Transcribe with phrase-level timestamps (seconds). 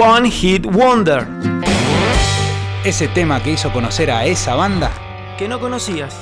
[0.00, 1.26] One Hit Wonder.
[2.84, 4.92] Ese tema que hizo conocer a esa banda.
[5.36, 6.14] Que no conocías.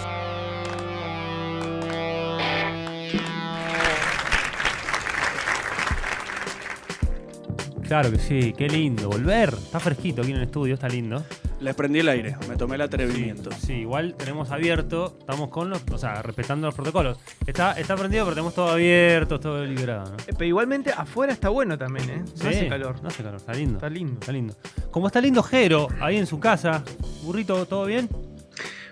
[7.86, 9.10] Claro que sí, qué lindo.
[9.10, 9.50] Volver.
[9.52, 11.22] Está fresquito aquí en el estudio, está lindo.
[11.58, 13.50] Les prendí el aire, me tomé el atrevimiento.
[13.50, 17.18] Sí, igual tenemos abierto, estamos con los, o sea, respetando los protocolos.
[17.46, 20.10] Está, está prendido, pero tenemos todo abierto, todo liberado.
[20.10, 20.16] ¿no?
[20.18, 22.18] Eh, Pero igualmente afuera está bueno también, ¿eh?
[22.20, 23.02] No Sí, hace calor.
[23.02, 23.74] No hace calor, está lindo.
[23.76, 24.12] Está lindo.
[24.20, 24.54] Está lindo.
[24.90, 26.82] Como está lindo Jero, ahí en su casa.
[27.22, 28.08] Burrito, ¿todo bien?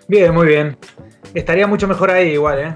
[0.08, 0.78] Bien, muy bien.
[1.34, 2.74] Estaría mucho mejor ahí igual, ¿eh?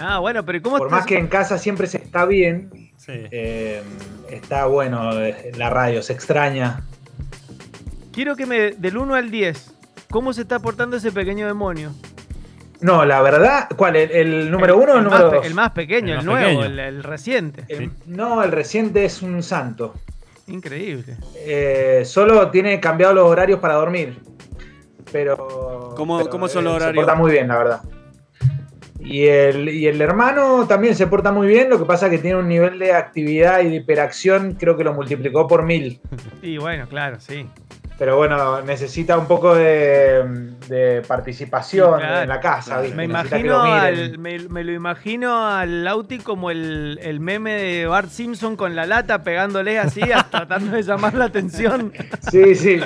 [0.00, 1.00] Ah, bueno, pero ¿cómo Por estás?
[1.00, 3.12] más que en casa siempre se está bien, Sí.
[3.30, 3.80] eh,
[4.28, 6.82] está bueno eh, la radio, se extraña.
[8.14, 9.74] Quiero que me, del 1 al 10,
[10.10, 11.92] ¿cómo se está portando ese pequeño demonio?
[12.80, 13.96] No, la verdad, ¿cuál?
[13.96, 15.46] ¿El, el número uno o el, el número dos?
[15.46, 16.64] el más pequeño, El el, más nuevo, pequeño.
[16.64, 17.64] el, el reciente.
[17.68, 19.94] El- No, el reciente es un santo.
[20.46, 21.16] Increíble.
[21.36, 24.18] Eh, solo tiene cambiado los horarios para dormir.
[25.10, 25.94] Pero.
[25.96, 27.02] ¿Cómo- pero, cómo son los eh, horarios?
[27.02, 27.80] Se porta muy bien, la verdad.
[29.00, 32.18] Y el, y el hermano también se porta muy bien, lo que pasa es que
[32.18, 36.00] tiene un nivel de actividad y de hiperacción, creo que lo multiplicó por mil.
[36.42, 37.46] Y bueno, claro, sí.
[37.96, 42.22] Pero bueno, necesita un poco de, de participación Claro.
[42.22, 42.82] en la casa.
[42.94, 47.86] Me imagino, lo al, me, me lo imagino al Lauti como el, el meme de
[47.86, 50.00] Bart Simpson con la lata pegándole así,
[50.30, 51.92] tratando de llamar la atención.
[52.32, 52.80] Sí, sí.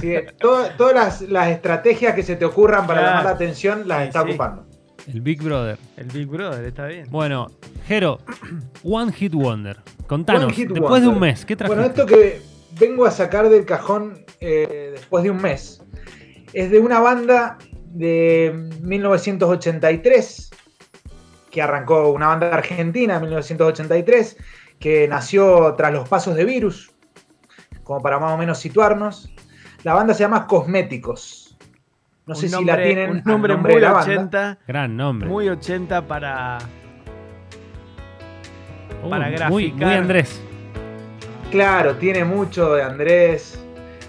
[0.00, 0.14] sí.
[0.40, 3.10] Todo- todas las, las estrategias que se te ocurran para Claro.
[3.16, 4.28] llamar la atención las Sí, está sí.
[4.30, 4.66] ocupando.
[5.06, 5.76] El Big Brother.
[5.98, 7.06] El Big Brother, está bien.
[7.10, 7.48] Bueno,
[7.86, 8.20] Jero,
[8.82, 9.76] One Hit Wonder.
[10.06, 11.80] Contanos, One Hit después de un mes, ¿qué trajiste?
[11.82, 12.40] Bueno, esto que
[12.80, 15.82] vengo a sacar del cajón eh, después de un mes
[16.52, 20.50] es de una banda de 1983
[21.50, 24.36] que arrancó una banda argentina en 1983
[24.78, 26.92] que nació tras los pasos de Virus,
[27.82, 29.30] como para más o menos situarnos.
[29.82, 31.56] La banda se llama Cosméticos.
[32.26, 33.10] No sé si la tienen.
[33.10, 34.12] Un nombre nombre muy de la banda.
[34.12, 35.28] 80, Gran nombre.
[35.28, 36.58] muy 80 para...
[39.02, 40.42] Uh, para muy Andrés.
[41.50, 43.65] Claro, tiene mucho de Andrés.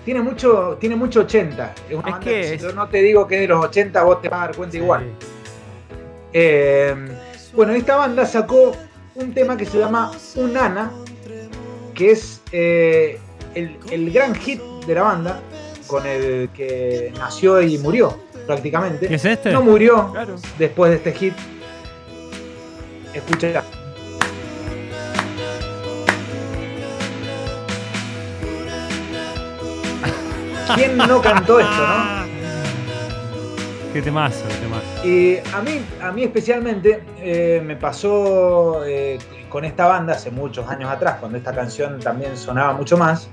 [0.07, 1.73] Tiene mucho, tiene mucho 80.
[1.89, 4.03] Es, una Es banda que si yo no te digo que es de los 80,
[4.03, 5.03] vos te vas a dar cuenta igual.
[6.31, 6.95] Eh,
[7.53, 8.71] bueno, esta banda sacó
[9.15, 10.93] un tema que se llama Unana,
[11.93, 13.19] que es eh,
[13.53, 15.41] el, el gran hit de la banda,
[15.87, 19.09] con el que nació y murió prácticamente.
[19.09, 19.51] ¿Qué es este?
[19.51, 20.37] No murió Claro.
[20.57, 21.33] después de este hit.
[23.13, 23.61] Escucha.
[30.75, 32.27] ¿Quién no cantó esto, no?
[33.93, 35.07] Qué temazo, qué temazo.
[35.07, 39.17] Y a mí, a mí especialmente eh, me pasó eh,
[39.49, 43.29] con esta banda hace muchos años atrás, cuando esta canción también sonaba mucho más,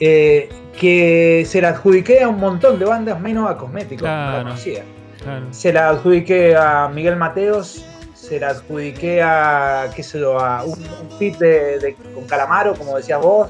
[0.00, 4.38] eh, que se la adjudiqué a un montón de bandas menos a Cosméticos, Claro.
[4.38, 4.82] la conocía.
[5.22, 5.46] Claro.
[5.50, 7.82] Se la adjudiqué a Miguel Mateos,
[8.12, 12.96] se la adjudiqué a, qué sé yo, a un, un de, de- con Calamaro, como
[12.96, 13.48] decías vos,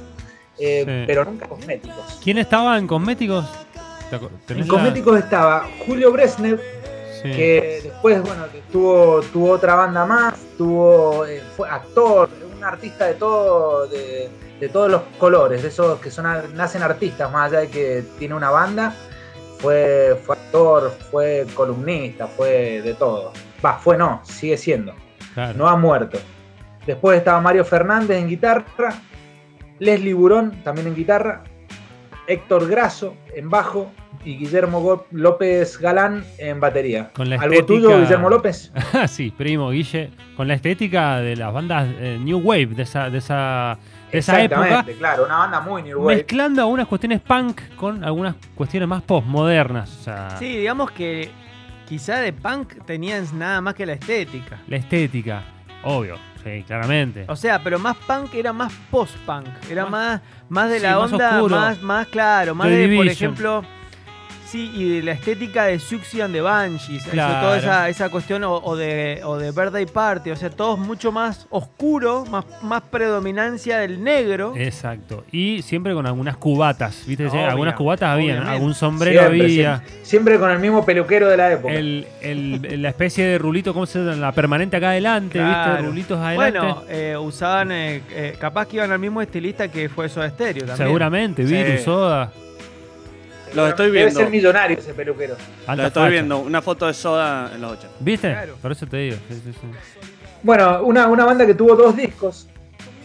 [0.59, 1.05] eh, Sí.
[1.07, 2.21] pero nunca Cosméticos.
[2.23, 3.47] ¿Quién estaba en Cosméticos?
[4.11, 6.61] ¿Te acu- tenés En la- Cosméticos estaba Julio Bresnev,
[7.23, 7.31] Sí.
[7.31, 13.15] que después, bueno, tuvo, tuvo otra banda más, tuvo, eh, fue actor, un artista de
[13.15, 14.29] todo, de,
[14.61, 18.35] de todos los colores, de esos que son nacen artistas, más allá de que tiene
[18.35, 18.93] una banda,
[19.59, 23.33] fue, fue actor, fue columnista, fue de todo.
[23.65, 24.93] Va, fue no, sigue siendo,
[25.35, 25.55] Claro.
[25.57, 26.19] no ha muerto.
[26.85, 28.95] Después estaba Mario Fernández en guitarra,
[29.83, 31.43] Leslie Burón también en guitarra,
[32.29, 33.91] Héctor Grasso en bajo
[34.25, 37.11] y Guillermo López Galán en batería.
[37.15, 38.73] Con la ¿Algo estética- tuyo, Guillermo López?
[39.09, 40.11] Sí, primo, Guille.
[40.37, 43.77] Con la estética de las bandas eh, New Wave, de esa, de esa,
[44.13, 44.61] de esa época.
[44.63, 46.17] Exactamente, claro, una banda muy New Wave.
[46.19, 49.91] Mezclando algunas cuestiones punk con algunas cuestiones más postmodernas.
[49.99, 51.29] O sea, Sí, digamos que
[51.89, 54.61] quizá de punk tenían nada más que la estética.
[54.69, 55.43] la estética,
[55.83, 57.25] obvio, sí, claramente.
[57.29, 59.47] O sea, pero más punk era más post-punk.
[59.71, 63.65] Era más, más de Sí, la onda, más, más claro, más de, por ejemplo.
[64.53, 67.01] Sí, y de la estética de Suxy and the Banshees.
[67.03, 67.41] eso, Claro.
[67.41, 70.31] toda esa, esa cuestión, o, o de, o de Birthday Party.
[70.31, 74.53] O sea, todo es mucho más oscuro, más, más predominancia del negro.
[74.55, 75.25] Exacto.
[75.33, 77.27] Y siempre con algunas cubatas, ¿viste?
[77.29, 79.77] Obvio, algunas cubatas había, algún sombrero Siempre, había.
[79.79, 81.73] siempre, siempre con el mismo peluquero de la época.
[81.73, 84.17] El, el- la especie de rulito, ¿cómo se llama?
[84.17, 85.73] La permanente acá adelante, Claro.
[85.73, 85.87] ¿viste?
[85.89, 86.59] Rulitos adelante.
[86.59, 90.67] Bueno, eh, usaban, eh, eh, capaz que iban al mismo estilista que fue Soda Stereo
[90.67, 90.77] también.
[90.77, 91.55] Seguramente, Sí.
[91.55, 92.31] Virus, Soda.
[93.55, 94.21] Los estoy Debe viendo.
[94.21, 95.37] ser millonario ese peluquero.
[95.67, 96.11] alta Lo estoy facha.
[96.13, 97.97] viendo, una foto de Soda en los 80.
[98.01, 98.29] ¿Viste?
[98.33, 98.55] Claro.
[98.61, 99.17] Por eso te digo.
[99.29, 99.67] sí, sí, sí.
[100.43, 102.49] Bueno, una, una banda que tuvo dos discos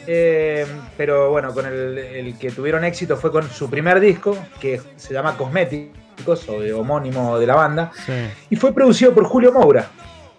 [0.10, 0.66] Eh,
[0.96, 5.14] pero bueno, con el, el que tuvieron éxito fue con su primer disco, que se
[5.14, 8.14] llama Cosméticos, o de homónimo de la banda, Sí.
[8.50, 9.86] y fue producido por Julio Moura.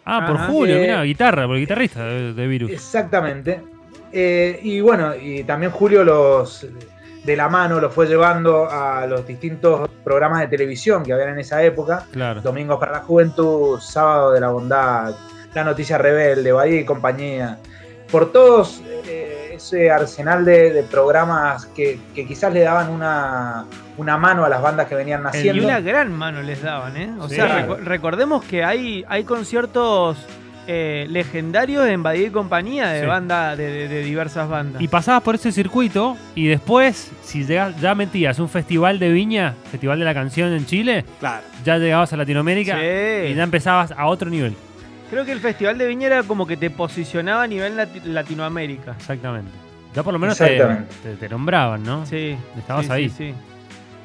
[0.06, 0.46] Ah, por Ajá.
[0.46, 2.70] Julio, Eh, mirá, guitarra, por el guitarrista de, de Virus.
[2.70, 3.60] Exactamente.
[4.10, 6.66] Eh, y bueno, y también Julio los
[7.28, 11.38] de la mano los fue llevando a los distintos programas de televisión que habían en
[11.40, 12.04] esa época.
[12.10, 12.40] Claro.
[12.40, 15.14] Domingos para la Juventud, Sábado de la Bondad,
[15.52, 17.58] La Noticia Rebelde, Bahía y compañía.
[18.10, 23.66] Por todos eh, ese arsenal de, de programas que, que quizás le daban una,
[23.98, 25.64] una mano a las bandas que venían Y naciendo.
[25.64, 27.12] una gran mano les daban, ¿eh?
[27.20, 27.34] O Sí.
[27.34, 27.76] sea, Claro.
[27.84, 30.16] recordemos que hay, hay conciertos
[30.70, 33.06] eh, legendarios en Badía y compañía de Sí.
[33.06, 34.82] banda, de, de- de diversas bandas.
[34.82, 39.55] Y pasabas por ese circuito y después, si llegas- ya metías un festival de viña,
[39.70, 41.43] festival de la canción en Chile, Claro.
[41.65, 43.32] ya llegabas a Latinoamérica Sí.
[43.32, 44.55] y ya empezabas a otro nivel.
[45.11, 48.93] Creo que el Festival de Viña era como que te posicionaba a nivel lati- Latinoamérica.
[48.99, 49.50] Exactamente.
[49.94, 50.94] Ya por lo menos te, Exactamente.
[51.03, 52.05] te- te nombraban, ¿no?
[52.05, 52.37] Sí.
[52.59, 53.09] Estabas sí, ahí.
[53.09, 53.35] Sí, sí.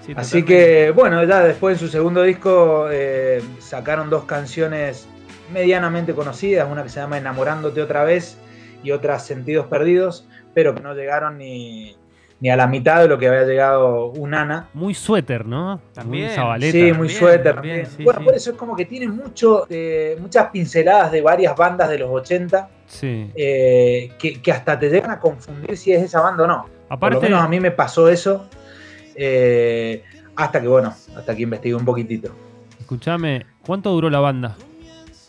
[0.05, 5.07] Sí, Así que, bueno, ya después en su segundo disco eh, sacaron dos canciones
[5.53, 8.37] medianamente conocidas, una que se llama Enamorándote otra vez
[8.83, 11.95] y otra Sentidos Perdidos, pero que no llegaron ni,
[12.41, 14.67] ni a la mitad de lo que había llegado Unana.
[14.73, 15.79] Muy suéter, ¿no?
[15.93, 16.25] También.
[16.25, 16.71] Muy zabaleta.
[16.71, 17.55] Sí, muy también, suéter.
[17.55, 17.97] también, también.
[17.97, 18.25] sí, bueno, sí.
[18.25, 22.09] por eso es como que tiene mucho, eh, muchas pinceladas de varias bandas de los
[22.09, 23.31] 80 Sí.
[23.35, 26.65] eh, que, que hasta te llegan a confundir si es esa banda o no.
[26.99, 28.47] Por lo menos a mí me pasó eso.
[29.15, 30.03] eh,
[30.35, 32.31] hasta que, bueno, hasta que investigué un poquitito.
[32.79, 34.55] escúchame, ¿cuánto duró la banda?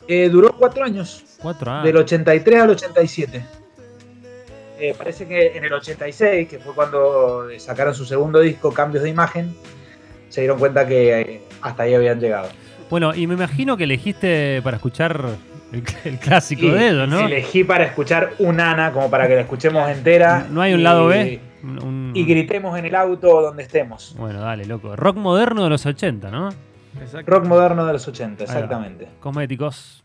[0.09, 1.85] Eh, duró cuatro años, Cuatro años.
[1.85, 3.45] del 83 al 87.
[4.81, 9.11] Eh, parece que en el 86, que fue cuando sacaron su segundo disco, Cambios de
[9.11, 9.55] Imagen,
[10.29, 12.49] se dieron cuenta que eh, hasta ahí habían llegado.
[12.91, 15.25] Bueno, y me imagino que elegiste para escuchar
[15.73, 17.21] el, el clásico Y de ellos, ¿no?
[17.21, 20.47] Elegí para escuchar un Ana, como para que la escuchemos entera.
[20.51, 21.41] No hay un y- lado B.
[21.63, 24.15] Un- un- Y gritemos en el auto donde estemos.
[24.19, 24.97] Bueno, dale, loco.
[24.97, 26.51] Rock moderno de los 80, ¿no?
[27.01, 27.31] Exacto.
[27.31, 28.53] Rock moderno de los 80, va.
[28.53, 29.09] exactamente.
[29.21, 30.03] Cosméticos.